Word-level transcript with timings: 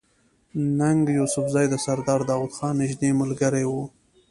ننګ 0.79 1.03
يوسفزۍ 1.17 1.65
د 1.69 1.75
سردار 1.85 2.21
داود 2.29 2.51
خان 2.57 2.73
نزدې 2.81 3.09
ملګری 3.21 3.65
وو 3.67 3.83